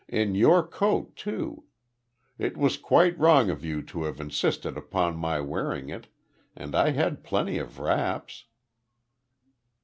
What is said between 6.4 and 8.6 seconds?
and I had plenty of wraps."